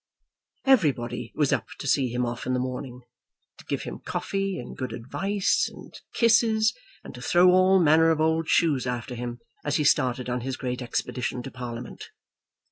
[0.65, 3.01] Everybody was up to see him off in the morning,
[3.59, 8.19] to give him coffee and good advice, and kisses, and to throw all manner of
[8.19, 12.09] old shoes after him as he started on his great expedition to Parliament.